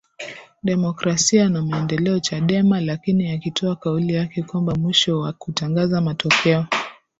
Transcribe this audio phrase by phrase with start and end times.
[0.63, 6.65] demokrasia na maendeleo chadema lakini akitoa kauli yake kwamba mwisho wa kutangaza matokeo